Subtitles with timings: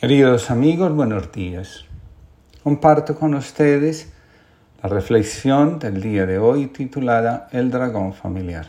[0.00, 1.84] Queridos amigos, buenos días.
[2.62, 4.12] Comparto con ustedes
[4.80, 8.66] la reflexión del día de hoy titulada El dragón familiar.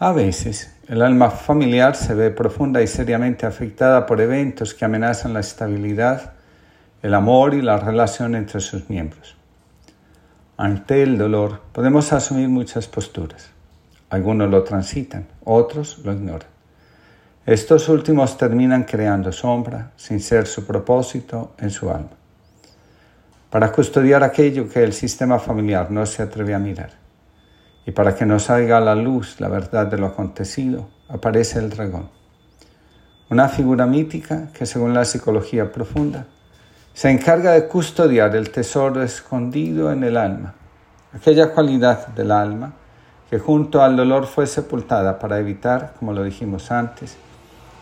[0.00, 5.32] A veces, el alma familiar se ve profunda y seriamente afectada por eventos que amenazan
[5.32, 6.32] la estabilidad,
[7.00, 9.36] el amor y la relación entre sus miembros.
[10.56, 13.50] Ante el dolor podemos asumir muchas posturas.
[14.10, 16.57] Algunos lo transitan, otros lo ignoran.
[17.48, 22.10] Estos últimos terminan creando sombra sin ser su propósito en su alma.
[23.48, 26.90] Para custodiar aquello que el sistema familiar no se atreve a mirar
[27.86, 31.70] y para que no salga a la luz la verdad de lo acontecido, aparece el
[31.70, 32.10] dragón.
[33.30, 36.26] Una figura mítica que según la psicología profunda
[36.92, 40.54] se encarga de custodiar el tesoro escondido en el alma,
[41.14, 42.74] aquella cualidad del alma
[43.30, 47.16] que junto al dolor fue sepultada para evitar, como lo dijimos antes,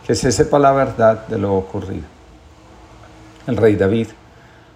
[0.07, 2.07] que se sepa la verdad de lo ocurrido.
[3.49, 4.09] El rey David,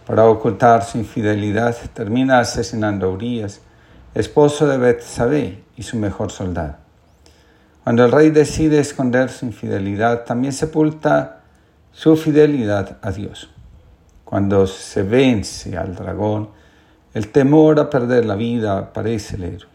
[0.05, 3.61] para ocultar su infidelidad, termina asesinando a Urias,
[4.13, 6.77] esposo de Betsabé y su mejor soldado.
[7.85, 11.43] Cuando el rey decide esconder su infidelidad, también sepulta
[11.93, 13.51] su fidelidad a Dios.
[14.25, 16.51] Cuando se vence al dragón,
[17.15, 19.71] el temor a perder la vida aparece el héroe.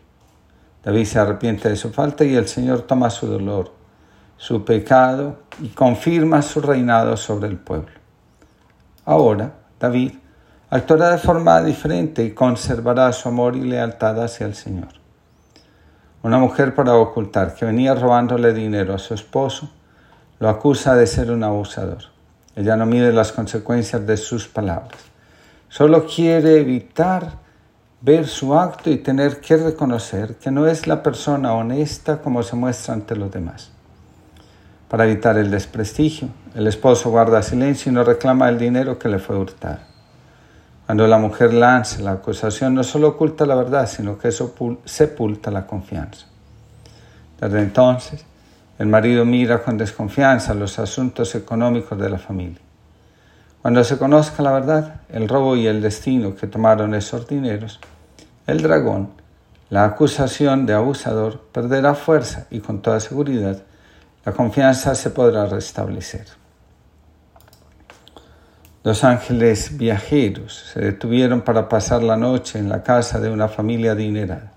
[0.84, 3.75] David se arrepiente de su falta y el Señor toma su dolor
[4.38, 7.94] su pecado y confirma su reinado sobre el pueblo.
[9.06, 10.14] Ahora, David
[10.70, 14.90] actuará de forma diferente y conservará su amor y lealtad hacia el Señor.
[16.24, 19.70] Una mujer para ocultar que venía robándole dinero a su esposo
[20.40, 22.06] lo acusa de ser un abusador.
[22.56, 25.00] Ella no mide las consecuencias de sus palabras.
[25.70, 27.34] Solo quiere evitar
[28.02, 32.56] ver su acto y tener que reconocer que no es la persona honesta como se
[32.56, 33.75] muestra ante los demás
[34.96, 36.30] para evitar el desprestigio.
[36.56, 39.80] El esposo guarda silencio y no reclama el dinero que le fue hurtado.
[40.86, 45.68] Cuando la mujer lanza la acusación, no solo oculta la verdad, sino que sepulta la
[45.68, 46.28] confianza.
[47.42, 48.24] Desde entonces,
[48.80, 52.62] el marido mira con desconfianza los asuntos económicos de la familia.
[53.62, 57.82] Cuando se conozca la verdad, el robo y el destino que tomaron esos dineros,
[58.48, 59.10] el dragón,
[59.70, 63.62] la acusación de abusador, perderá fuerza y con toda seguridad
[64.26, 66.26] la confianza se podrá restablecer.
[68.84, 73.92] Los ángeles viajeros se detuvieron para pasar la noche en la casa de una familia
[73.92, 74.52] adinerada.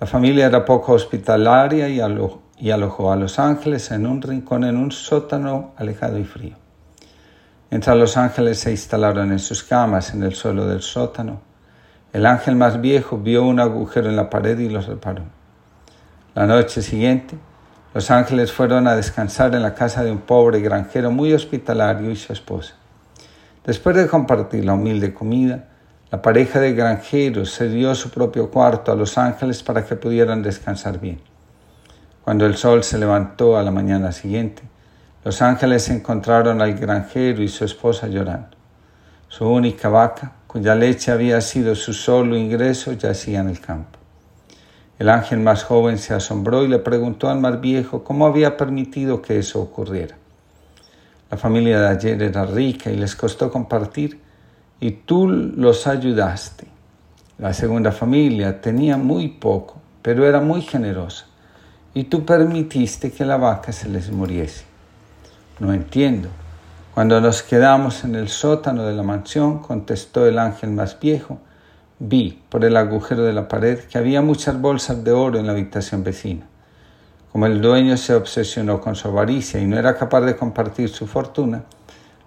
[0.00, 2.00] La familia era poco hospitalaria y,
[2.70, 6.56] alojó a los ángeles en un rincón en un sótano alejado y frío.
[7.70, 11.40] Mientras los ángeles se instalaron en sus camas en el suelo del sótano,
[12.12, 15.22] el ángel más viejo vio un agujero en la pared y lo reparó.
[16.34, 17.38] La noche siguiente,
[17.92, 22.16] los ángeles fueron a descansar en la casa de un pobre granjero muy hospitalario y
[22.16, 22.74] su esposa.
[23.64, 25.64] Después de compartir la humilde comida,
[26.10, 30.98] la pareja de granjeros cedió su propio cuarto a los ángeles para que pudieran descansar
[30.98, 31.20] bien.
[32.24, 34.62] Cuando el sol se levantó a la mañana siguiente,
[35.24, 38.56] los ángeles encontraron al granjero y su esposa llorando.
[39.28, 43.99] Su única vaca, cuya leche había sido su solo ingreso, yacía en el campo.
[45.00, 49.22] El ángel más joven se asombró y le preguntó al más viejo cómo había permitido
[49.22, 50.18] que eso ocurriera.
[51.30, 54.20] La familia de ayer era rica y les costó compartir
[54.78, 56.66] y tú los ayudaste.
[57.38, 61.24] La segunda familia tenía muy poco, pero era muy generosa
[61.94, 64.66] y tú permitiste que la vaca se les muriese.
[65.60, 66.28] No entiendo.
[66.92, 71.38] Cuando nos quedamos en el sótano de la mansión, contestó el ángel más viejo,
[72.02, 75.52] Vi por el agujero de la pared que había muchas bolsas de oro en la
[75.52, 76.46] habitación vecina.
[77.30, 81.06] Como el dueño se obsesionó con su avaricia y no era capaz de compartir su
[81.06, 81.64] fortuna,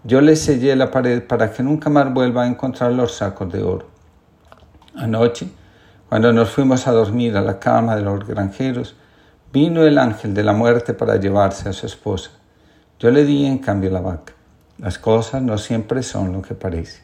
[0.04, 3.64] yo le sellé la pared para que nunca más vuelva a encontrar los sacos de
[3.64, 3.88] oro.
[4.96, 5.48] Anoche,
[6.08, 8.96] cuando nos fuimos a dormir a la cama de los granjeros,
[9.52, 12.30] vino el ángel de la muerte para llevarse a su esposa.
[13.00, 14.34] Yo le di en cambio la vaca.
[14.78, 17.03] Las cosas no siempre son lo que parece.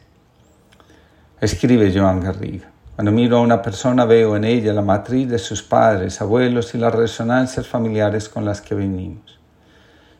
[1.40, 2.70] Escribe Joan Garriga.
[2.94, 6.78] Cuando miro a una persona veo en ella la matriz de sus padres, abuelos y
[6.78, 9.38] las resonancias familiares con las que venimos.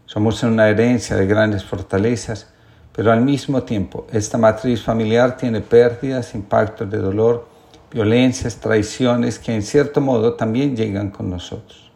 [0.07, 2.49] Somos una herencia de grandes fortalezas,
[2.97, 7.47] pero al mismo tiempo esta matriz familiar tiene pérdidas, impactos de dolor,
[7.93, 11.93] violencias, traiciones que en cierto modo también llegan con nosotros.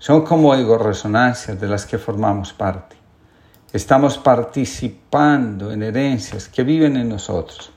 [0.00, 2.96] Son como ego resonancias de las que formamos parte.
[3.72, 7.70] Estamos participando en herencias que viven en nosotros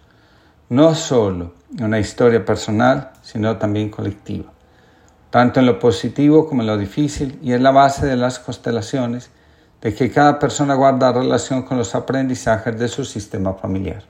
[0.69, 4.51] no solo una historia personal, sino también colectiva,
[5.29, 9.29] tanto en lo positivo como en lo difícil, y es la base de las constelaciones,
[9.81, 14.03] de que cada persona guarda relación con los aprendizajes de su sistema familiar.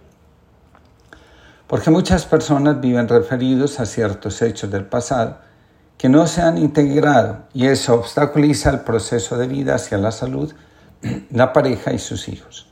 [1.68, 5.38] Porque muchas personas viven referidos a ciertos hechos del pasado
[5.98, 10.54] que no se han integrado y eso obstaculiza el proceso de vida hacia la salud,
[11.32, 12.68] la pareja y sus hijos.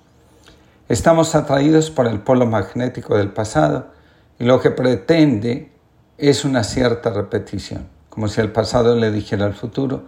[0.87, 3.87] Estamos atraídos por el polo magnético del pasado
[4.37, 5.71] y lo que pretende
[6.19, 10.03] es una cierta repetición, como si el pasado le dijera al futuro,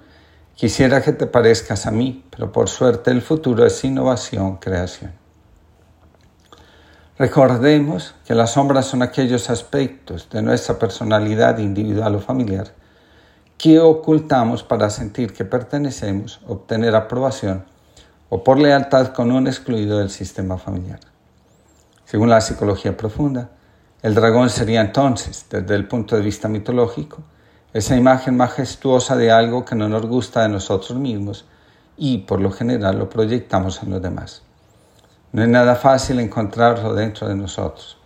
[0.53, 5.13] quisiera que te parezcas a mí, pero por suerte el futuro es innovación, creación.
[7.17, 12.67] Recordemos que las sombras son aquellos aspectos de nuestra personalidad individual o familiar
[13.57, 17.65] que ocultamos para sentir que pertenecemos, obtener aprobación
[18.29, 20.99] o por lealtad con un excluido del sistema familiar.
[22.05, 23.49] Según la psicología profunda,
[24.01, 27.23] el dragón sería entonces, desde el punto de vista mitológico,
[27.73, 31.45] esa imagen majestuosa de algo que no nos gusta de nosotros mismos
[31.97, 34.43] y por lo general lo proyectamos en los demás.
[35.31, 37.97] No es nada fácil encontrarlo dentro de nosotros,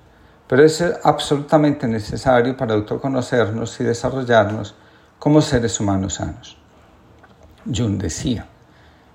[0.47, 4.75] pero es absolutamente necesario para autoconocernos y desarrollarnos
[5.19, 6.57] como seres humanos sanos.
[7.65, 8.47] Jung decía,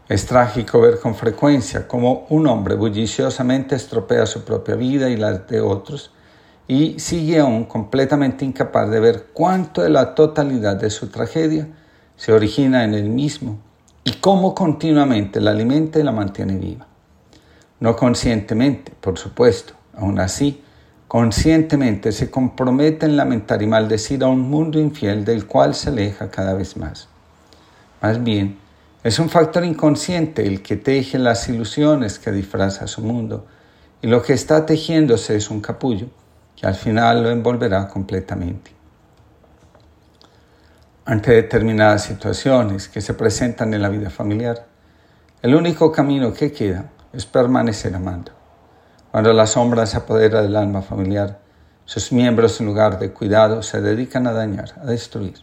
[0.08, 5.32] es trágico ver con frecuencia cómo un hombre bulliciosamente estropea su propia vida y la
[5.32, 6.12] de otros
[6.68, 11.68] y sigue aún completamente incapaz de ver cuánto de la totalidad de su tragedia
[12.16, 13.58] se origina en él mismo
[14.04, 16.86] y cómo continuamente la alimenta y la mantiene viva.
[17.80, 20.62] No conscientemente, por supuesto, aún así,
[21.08, 26.30] conscientemente se compromete en lamentar y maldecir a un mundo infiel del cual se aleja
[26.30, 27.08] cada vez más.
[28.00, 28.58] Más bien,
[29.06, 33.46] es un factor inconsciente el que teje las ilusiones que disfraza su mundo,
[34.02, 36.08] y lo que está tejiéndose es un capullo
[36.56, 38.72] que al final lo envolverá completamente.
[41.04, 44.66] Ante determinadas situaciones que se presentan en la vida familiar,
[45.40, 48.32] el único camino que queda es permanecer amando.
[49.12, 51.38] Cuando la sombra se apodera del alma familiar,
[51.84, 55.36] sus miembros en lugar de cuidado se dedican a dañar, a destruir.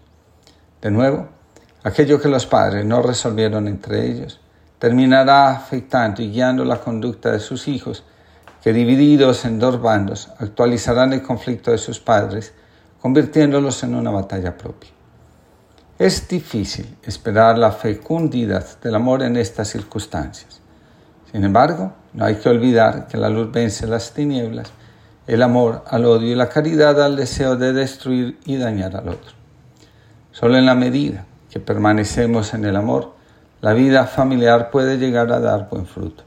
[0.81, 1.29] De nuevo,
[1.83, 4.39] aquello que los padres no resolvieron entre ellos
[4.83, 8.03] terminará afectando y guiando la conducta de sus hijos,
[8.61, 12.53] que divididos en dos bandos actualizarán el conflicto de sus padres,
[13.01, 14.89] convirtiéndolos en una batalla propia.
[15.97, 20.59] Es difícil esperar la fecundidad del amor en estas circunstancias.
[21.31, 24.69] Sin embargo, no hay que olvidar que la luz vence las tinieblas,
[25.27, 29.31] el amor al odio y la caridad al deseo de destruir y dañar al otro.
[30.33, 33.13] Solo en la medida que permanecemos en el amor,
[33.61, 36.23] la vida familiar puede llegar a dar buen fruto.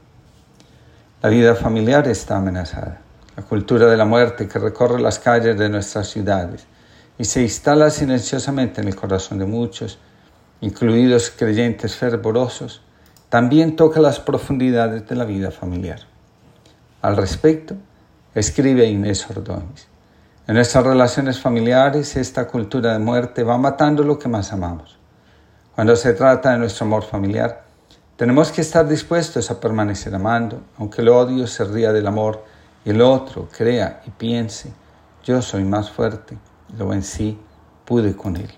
[1.21, 3.01] La vida familiar está amenazada.
[3.35, 6.65] La cultura de la muerte que recorre las calles de nuestras ciudades
[7.19, 9.99] y se instala silenciosamente en el corazón de muchos,
[10.61, 12.81] incluidos creyentes fervorosos,
[13.27, 15.99] también toca las profundidades de la vida familiar.
[17.01, 17.75] Al respecto,
[18.33, 19.87] escribe Inés Ordóñez,
[20.47, 24.97] en nuestras relaciones familiares esta cultura de muerte va matando lo que más amamos.
[25.77, 27.61] Cuando se trata de nuestro amor familiar,
[28.15, 32.43] tenemos que estar dispuestos a permanecer amando, aunque el odio se ría del amor
[32.83, 34.73] y el otro crea y piense,
[35.23, 36.35] yo soy más fuerte,
[36.75, 37.39] lo vencí,
[37.85, 38.49] pude con él.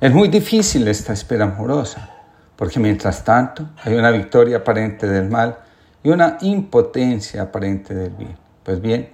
[0.00, 2.10] Es muy difícil esta espera amorosa,
[2.56, 5.58] porque mientras tanto hay una victoria aparente del mal
[6.02, 8.36] y una impotencia aparente del bien.
[8.64, 9.10] Pues bien,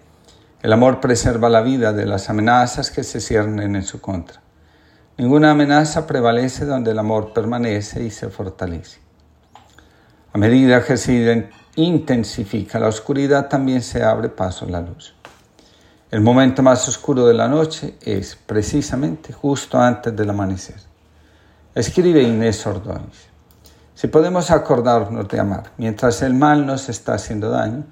[0.63, 4.44] el amor preserva la vida de las amenazas que se ciernen en su contra.
[5.17, 8.99] Ninguna amenaza prevalece donde el amor permanece y se fortalece.
[10.33, 15.15] A medida que se intensifica la oscuridad, también se abre paso a la luz.
[16.11, 20.81] El momento más oscuro de la noche es precisamente justo antes del amanecer.
[21.77, 23.29] Escribe Inés Ordóñez.
[23.95, 27.85] Si podemos acordarnos de amar mientras el mal nos está haciendo daño,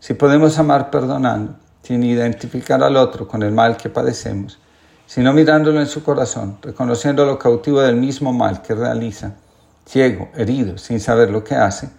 [0.00, 4.58] si podemos amar perdonando, sin identificar al otro con el mal que padecemos,
[5.12, 9.34] sino mirándolo en su corazón, reconociendo lo cautivo del mismo mal que realiza,
[9.84, 11.90] ciego, herido, sin saber lo que hace,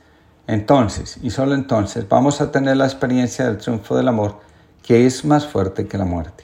[0.47, 4.39] entonces y solo entonces vamos a tener la experiencia del triunfo del amor
[4.81, 6.43] que es más fuerte que la muerte.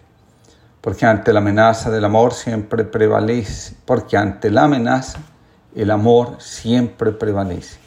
[0.80, 5.18] Porque ante la amenaza del amor siempre prevalece, porque ante la amenaza
[5.74, 7.80] el amor siempre prevalece.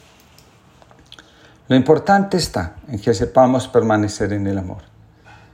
[1.69, 4.92] Lo importante está en que sepamos permanecer en el amor.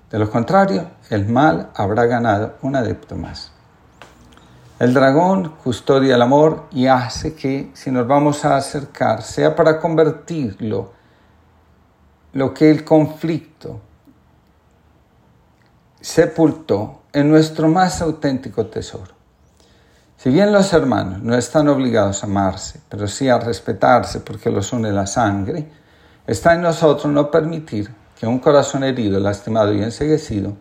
[0.10, 3.52] De lo contrario, el mal habrá ganado un adepto más.
[4.80, 9.80] El dragón custodia el amor y hace que, si nos vamos a acercar, sea para
[9.80, 10.94] convertirlo,
[12.34, 13.82] lo que el conflicto
[16.00, 19.14] sepultó en nuestro más auténtico tesoro.
[20.16, 24.74] Si bien los hermanos no están obligados a amarse, pero sí a respetarse porque los
[24.74, 25.70] une la sangre,
[26.26, 30.58] está en nosotros no permitir que un corazón herido, lastimado y enseguecido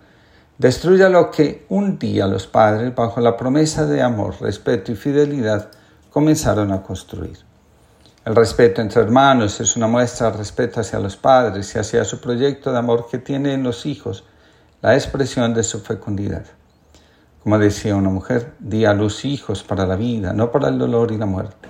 [0.58, 5.68] destruya lo que un día los padres, bajo la promesa de amor, respeto y fidelidad,
[6.10, 7.38] comenzaron a construir.
[8.24, 12.20] El respeto entre hermanos es una muestra de respeto hacia los padres y hacia su
[12.20, 14.24] proyecto de amor que tiene en los hijos,
[14.82, 16.44] la expresión de su fecundidad.
[17.42, 21.10] Como decía una mujer, di a luz hijos para la vida, no para el dolor
[21.10, 21.68] y la muerte.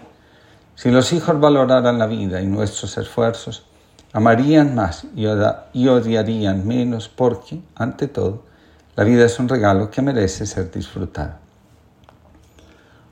[0.74, 3.67] Si los hijos valoraran la vida y nuestros esfuerzos,
[4.12, 8.44] amarían más y odiarían menos porque, ante todo,
[8.96, 11.34] la vida es un regalo que merece ser disfrutado.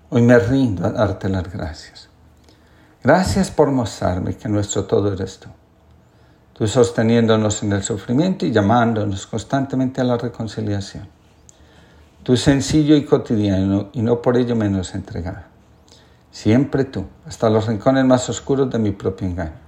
[0.09, 2.09] Hoy me rindo a darte las gracias.
[3.03, 5.49] Gracias por mostrarme que nuestro todo eres tú.
[6.55, 11.07] Tú sosteniéndonos en el sufrimiento y llamándonos constantemente a la reconciliación.
[12.23, 15.45] Tú sencillo y cotidiano y no por ello menos entregado.
[16.31, 19.66] Siempre tú, hasta los rincones más oscuros de mi propio engaño.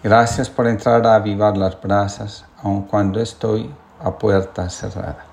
[0.00, 3.68] Gracias por entrar a avivar las brasas, aun cuando estoy
[4.00, 5.24] a puerta cerrada.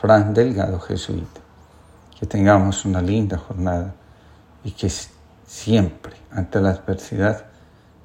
[0.00, 1.40] Fran Delgado, jesuita.
[2.18, 3.92] Que tengamos una linda jornada
[4.62, 4.90] y que
[5.46, 7.44] siempre, ante la adversidad,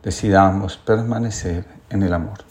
[0.03, 2.48] decidamos permanecer en el amor.